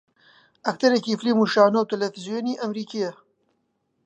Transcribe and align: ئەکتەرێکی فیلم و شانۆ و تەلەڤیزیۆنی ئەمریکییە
ئەکتەرێکی 0.65 1.17
فیلم 1.19 1.37
و 1.39 1.49
شانۆ 1.53 1.79
و 1.81 1.89
تەلەڤیزیۆنی 1.91 2.59
ئەمریکییە 2.61 3.11